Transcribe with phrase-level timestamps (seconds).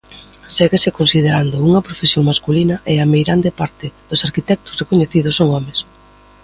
[0.57, 5.77] Séguese considerando unha profesión masculina e a meirande parte dos arquitectos recoñecidos son homes.